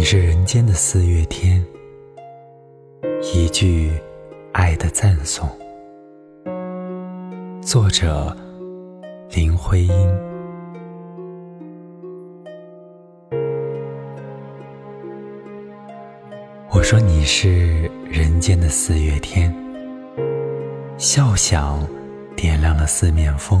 [0.00, 1.62] 你是人间的四月天，
[3.34, 3.92] 一句
[4.50, 5.46] 爱的赞颂。
[7.60, 8.34] 作者：
[9.28, 9.92] 林徽因。
[16.70, 19.54] 我说你是人间的四月天，
[20.96, 21.86] 笑响
[22.34, 23.60] 点亮了四面风，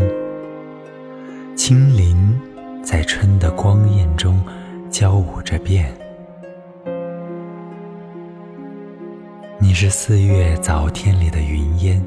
[1.54, 2.40] 轻灵
[2.82, 4.42] 在春的光艳中
[4.88, 5.94] 交舞着变。
[9.82, 12.04] 是四月早天里的云烟，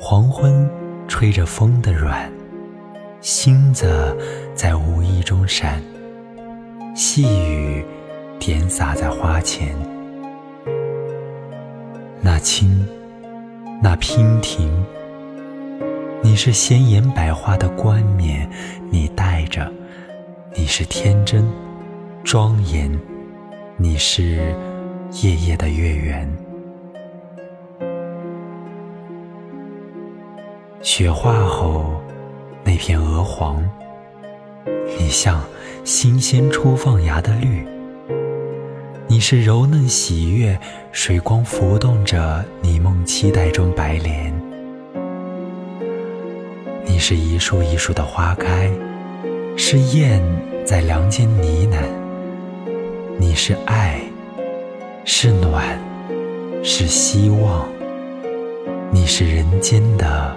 [0.00, 0.70] 黄昏
[1.08, 2.30] 吹着风的软，
[3.20, 4.16] 星子
[4.54, 5.82] 在无意中闪，
[6.94, 7.84] 细雨
[8.38, 9.74] 点洒在花前。
[12.20, 12.86] 那青，
[13.82, 14.70] 那娉婷，
[16.22, 18.48] 你是鲜艳百花的冠冕，
[18.88, 19.64] 你戴着；
[20.54, 21.44] 你是天真，
[22.22, 22.96] 庄严，
[23.76, 24.54] 你是。
[25.22, 26.30] 夜夜的月圆，
[30.82, 32.02] 雪化后
[32.62, 33.64] 那片鹅黄，
[34.98, 35.42] 你像
[35.84, 37.66] 新鲜初放芽的绿。
[39.06, 40.58] 你是柔嫩喜悦，
[40.92, 44.30] 水光浮动着你梦期待中白莲。
[46.84, 48.70] 你是一树一树的花开，
[49.56, 50.22] 是燕
[50.62, 51.78] 在梁间呢喃。
[53.18, 53.98] 你是爱。
[55.08, 55.78] 是暖，
[56.64, 57.68] 是希望。
[58.90, 60.36] 你是人间的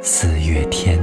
[0.00, 0.98] 四月天。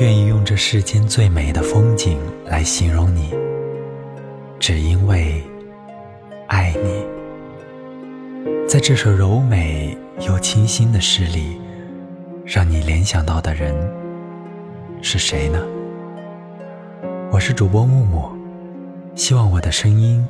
[0.00, 3.32] 愿意用这世间最美的风景来形容你，
[4.58, 5.40] 只因为
[6.48, 7.03] 爱你。
[8.74, 9.96] 在这首柔美
[10.26, 11.60] 又清新的诗里，
[12.44, 13.72] 让你联想到的人
[15.00, 15.64] 是谁呢？
[17.30, 18.36] 我是主播木木，
[19.14, 20.26] 希望我的声音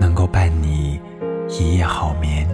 [0.00, 1.00] 能够伴你
[1.48, 2.48] 一夜好眠。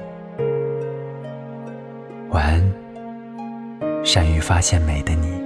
[2.29, 5.43] 晚安，善于发现美的你。